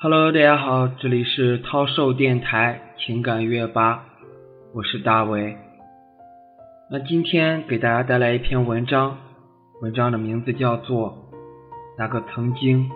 [0.00, 4.04] Hello，大家好，这里是涛兽电台情感乐吧，
[4.72, 5.56] 我是大伟。
[6.88, 9.18] 那今天给大家带来一篇文章，
[9.82, 11.10] 文章的名字叫做
[11.98, 12.88] 《那个曾经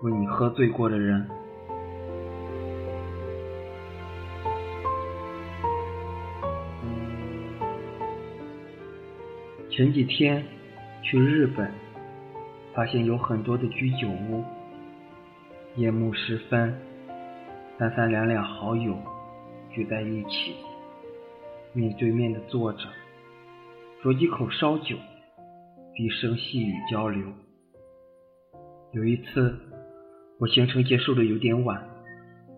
[0.00, 1.28] 为你喝醉过的人》。
[9.70, 10.42] 前几天
[11.02, 11.70] 去日本，
[12.72, 14.42] 发现有很多的居酒屋。
[15.76, 16.76] 夜幕时分，
[17.78, 18.98] 三三两两好友
[19.72, 20.56] 聚在一起，
[21.72, 22.80] 面对面的坐着，
[24.02, 24.96] 酌几口烧酒，
[25.94, 27.32] 低声细语交流。
[28.92, 29.56] 有一次，
[30.40, 31.88] 我行程结束的有点晚，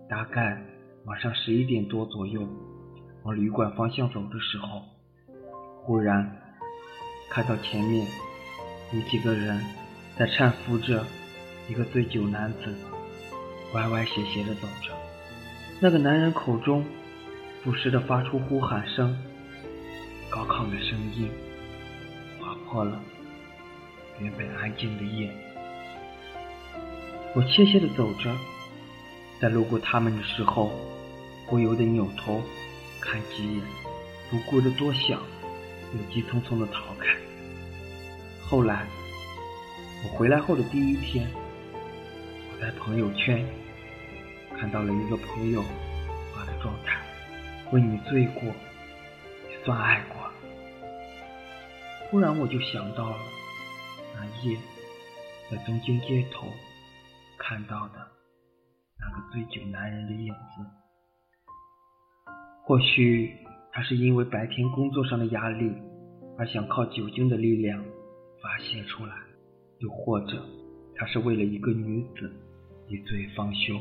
[0.08, 0.58] 大概
[1.04, 2.48] 晚上十一点多左右，
[3.24, 4.84] 往旅馆方向走的时候，
[5.82, 6.34] 忽然
[7.30, 8.06] 看到前面
[8.94, 9.60] 有几个人
[10.16, 11.04] 在搀扶着
[11.69, 12.74] 一个醉酒男子。
[13.75, 14.92] 歪歪斜斜的走着，
[15.81, 16.84] 那个男人口中
[17.65, 19.17] 不时的发出呼喊声，
[20.28, 21.31] 高亢的声音
[22.39, 23.00] 划破了
[24.20, 25.31] 原本安静的夜。
[27.34, 28.31] 我怯怯的走着，
[29.41, 30.70] 在路过他们的时候，
[31.48, 32.43] 不由得扭头
[33.00, 33.62] 看几眼，
[34.31, 35.19] 不顾得多想，
[35.95, 37.17] 又急匆匆的逃开。
[38.45, 38.87] 后来，
[40.05, 41.27] 我回来后的第一天，
[42.53, 43.43] 我在朋友圈。
[44.62, 45.60] 看到了一个朋友
[46.32, 47.05] 发的状态，
[47.72, 48.44] 为你醉过，
[49.50, 50.16] 也算爱过。
[52.08, 53.16] 忽然我就想到了
[54.14, 54.56] 那夜
[55.50, 56.46] 在东京街头
[57.41, 57.94] 看到的
[59.00, 60.64] 那个醉酒男人的影子。
[62.64, 63.36] 或许
[63.72, 65.72] 他是因为白天工作上的压力
[66.38, 67.84] 而想靠酒精的力量
[68.41, 69.12] 发泄出来，
[69.81, 70.41] 又或者
[70.94, 72.32] 他是为了一个女子
[72.87, 73.75] 一醉方休。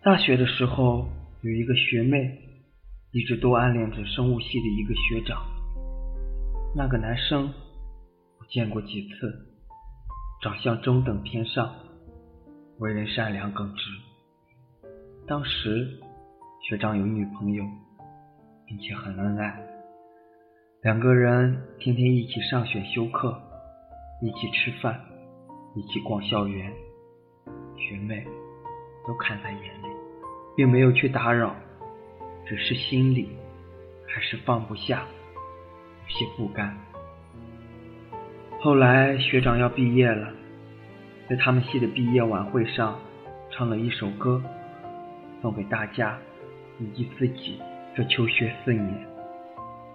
[0.00, 1.08] 大学的时候，
[1.42, 2.38] 有一个学妹，
[3.10, 5.44] 一直都暗恋着生物系的一个学长。
[6.76, 7.52] 那个男生
[8.38, 9.34] 我见过几次，
[10.40, 11.74] 长相中等偏上，
[12.78, 13.82] 为人善良耿直。
[15.26, 15.98] 当时
[16.62, 17.64] 学长有女朋友，
[18.66, 19.60] 并且很恩爱，
[20.82, 23.36] 两个人天天一起上选修课，
[24.22, 24.96] 一起吃饭，
[25.74, 26.72] 一起逛校园。
[27.76, 28.24] 学妹。
[29.06, 29.77] 都看在眼里，
[30.58, 31.54] 并没有去打扰，
[32.44, 33.28] 只是心里
[34.08, 35.06] 还是放不下，
[36.02, 36.76] 有些不甘。
[38.58, 40.32] 后来学长要毕业了，
[41.28, 42.98] 在他们系的毕业晚会上
[43.52, 44.42] 唱了一首歌，
[45.40, 46.18] 送给大家
[46.80, 47.60] 以及自己。
[47.94, 49.06] 这求学四年，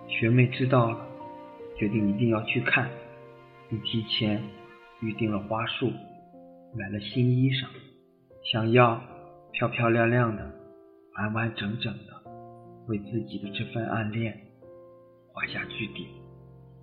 [0.08, 1.06] 学妹知道了，
[1.78, 2.90] 决定一定要去看，
[3.70, 4.42] 并提前
[5.02, 5.92] 预定了花束，
[6.74, 7.66] 买了新衣裳。
[8.50, 9.02] 想要
[9.54, 10.52] 漂漂亮亮的、
[11.16, 12.24] 完完整整的
[12.88, 14.36] 为自己的这份暗恋
[15.32, 16.10] 画下句点。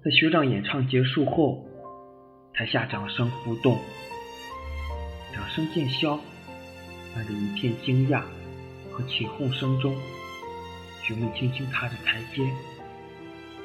[0.05, 1.67] 在学长演唱结束后，
[2.55, 3.77] 台下掌声浮动，
[5.35, 6.17] 掌声渐消，
[7.13, 8.23] 伴着一片惊讶
[8.93, 9.93] 和起哄声中，
[11.03, 12.49] 学妹轻轻踏着台阶，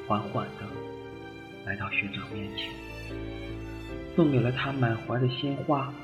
[0.08, 0.66] 缓缓的
[1.64, 2.72] 来到学长面前，
[4.16, 5.94] 送给了他满怀的鲜花，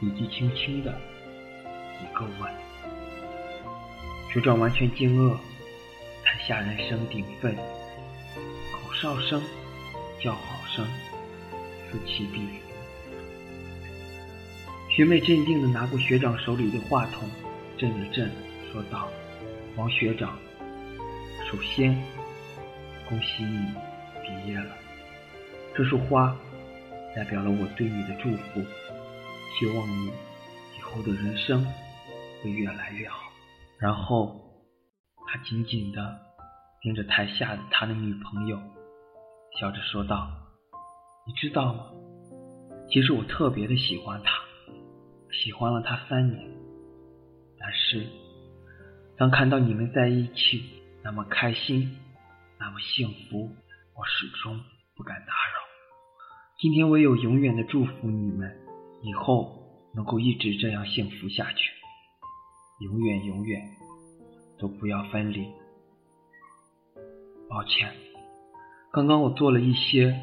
[0.00, 0.98] 以及轻轻的。
[2.00, 2.52] 一个吻，
[4.32, 5.36] 学长完全惊愕，
[6.24, 7.52] 台下人声鼎沸，
[8.72, 9.42] 口哨声、
[10.22, 10.86] 叫好声
[11.90, 12.52] 此起彼伏。
[14.90, 17.28] 学妹镇定的拿过学长手里的话筒，
[17.76, 18.30] 震了震，
[18.72, 19.08] 说道
[19.76, 20.38] ：“王学长，
[21.50, 21.96] 首先
[23.08, 23.72] 恭喜你
[24.22, 24.76] 毕业了，
[25.76, 26.36] 这束花
[27.14, 28.64] 代表了我对你的祝福，
[29.58, 30.06] 希望你
[30.76, 31.66] 以后的人生。”
[32.42, 33.18] 会越来越好。
[33.78, 34.40] 然后，
[35.26, 36.18] 他紧紧地
[36.80, 38.58] 盯着台下的他的女朋友，
[39.58, 40.28] 笑着说道
[41.26, 41.90] ：“你知道吗？
[42.90, 44.32] 其实我特别的喜欢他，
[45.30, 46.50] 喜欢了他三年。
[47.58, 48.06] 但是，
[49.16, 50.64] 当看到你们在一起
[51.04, 51.96] 那么开心，
[52.58, 53.50] 那么幸福，
[53.94, 54.58] 我始终
[54.96, 55.58] 不敢打扰。
[56.60, 58.56] 今天唯有永远的祝福你们，
[59.02, 61.70] 以后能够一直这样幸福下去。”
[62.78, 63.60] 永远永远
[64.58, 65.48] 都不要分离。
[67.48, 67.92] 抱歉，
[68.92, 70.16] 刚刚我做了一些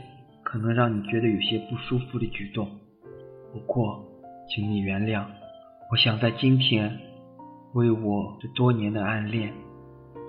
[0.44, 2.80] 可能让你觉得有些不舒服的举动，
[3.52, 4.06] 不过
[4.48, 5.25] 请你原谅。
[5.92, 6.98] 我想在今天
[7.74, 9.54] 为我这多年的暗恋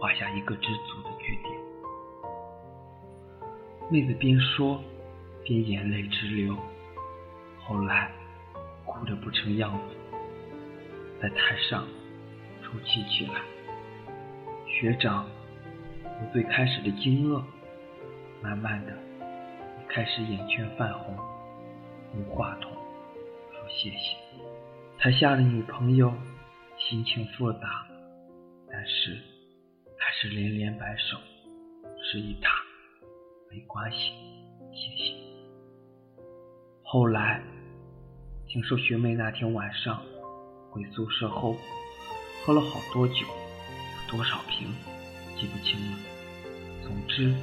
[0.00, 1.56] 画下一个知足的句点。
[3.88, 4.82] 妹子边说
[5.44, 6.56] 边眼泪直流，
[7.58, 8.10] 后来
[8.84, 9.94] 哭得不成样子。
[11.22, 11.86] 在台上
[12.76, 13.40] 哭泣起来。
[14.66, 15.26] 学长
[16.04, 17.42] 由最开始的惊愕，
[18.42, 18.92] 慢慢的
[19.88, 21.16] 开始眼圈泛红，
[22.14, 22.70] 无话筒
[23.50, 24.16] 说谢谢。
[24.98, 26.12] 台下的女朋友
[26.76, 27.86] 心情复杂，
[28.70, 29.18] 但是
[29.98, 31.16] 还是连连摆手，
[32.02, 32.50] 示意他
[33.50, 34.12] 没关系，
[34.74, 35.14] 谢谢。
[36.84, 37.42] 后来
[38.46, 40.02] 听说学妹那天晚上
[40.70, 41.56] 回宿舍后
[42.46, 43.26] 喝了好多酒。
[43.26, 44.72] 有多少瓶
[45.36, 45.98] 记不清了。
[46.84, 47.34] 总之，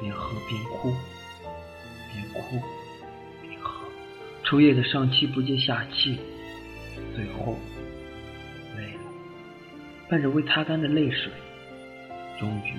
[0.00, 0.94] 边喝边哭，
[2.12, 2.62] 边哭
[3.42, 3.84] 边喝，
[4.44, 6.20] 抽噎的上气不接下气，
[7.16, 7.58] 最后
[8.76, 9.00] 累了，
[10.08, 11.32] 伴着未擦干的泪水，
[12.38, 12.74] 终于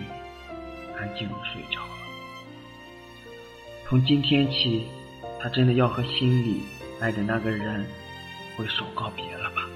[0.97, 1.91] 安静的睡着了。
[3.89, 4.85] 从今天起，
[5.37, 6.61] 他真的要和心里
[7.01, 7.85] 爱的那个人
[8.55, 9.67] 挥手告别了吧？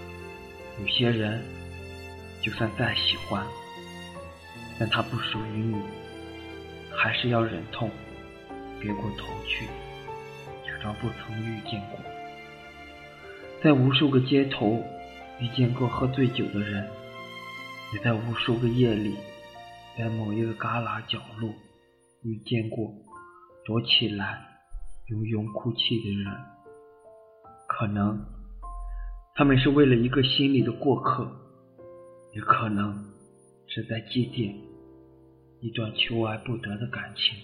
[0.79, 1.43] 有些人。
[2.45, 3.43] 就算再喜欢，
[4.79, 5.81] 但他不属于你，
[6.95, 7.89] 还是要忍痛
[8.79, 9.65] 别过头去，
[10.63, 11.99] 假装不曾遇见过。
[13.63, 14.83] 在无数个街头
[15.39, 16.87] 遇见过喝醉酒的人，
[17.95, 19.15] 也在无数个夜里，
[19.97, 21.49] 在某一个旮旯角落
[22.21, 22.93] 遇见过
[23.65, 24.39] 躲起来
[25.07, 26.31] 拥拥哭泣的人。
[27.67, 28.23] 可能
[29.33, 31.41] 他们是为了一个心里的过客。
[32.35, 33.05] 也可能
[33.65, 34.53] 是在祭奠
[35.61, 37.39] 一段求而不得的感情，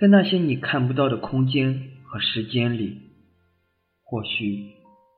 [0.00, 3.00] 在那些你看不到的空间和时间里，
[4.04, 4.70] 或许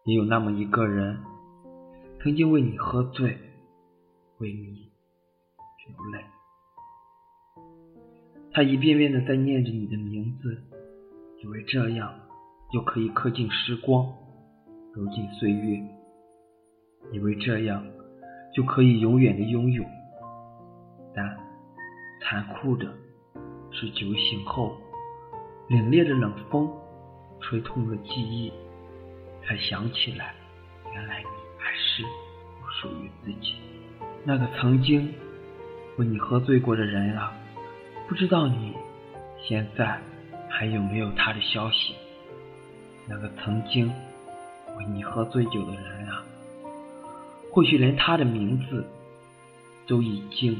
[0.06, 1.18] 也有那么一个人，
[2.22, 3.36] 曾经为你喝醉，
[4.38, 4.90] 为你
[5.86, 6.24] 流泪。
[8.52, 10.62] 他一遍遍的在念着你的名字，
[11.42, 12.18] 以为这样
[12.72, 14.06] 就可以刻进时光，
[14.94, 15.78] 揉进岁月，
[17.12, 17.84] 以为这样。
[18.58, 19.84] 就可以永远的拥有，
[21.14, 21.38] 但
[22.20, 22.92] 残酷的
[23.70, 24.76] 是酒醒后，
[25.68, 26.68] 凛冽的冷风
[27.38, 28.52] 吹痛了记忆，
[29.46, 30.34] 才想起来，
[30.92, 31.26] 原来你
[31.56, 33.54] 还是不属于自己。
[34.24, 35.14] 那个曾经
[35.96, 37.32] 为你喝醉过的人啊，
[38.08, 38.74] 不知道你
[39.40, 40.00] 现在
[40.50, 41.94] 还有没有他的消息？
[43.06, 43.86] 那个曾经
[44.76, 46.24] 为你喝醉酒的人啊。
[47.58, 48.86] 或许连他的名字
[49.88, 50.56] 都已经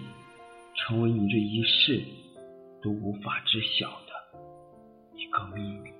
[0.74, 2.02] 成为你这一世
[2.82, 5.97] 都无法知晓的一个秘密。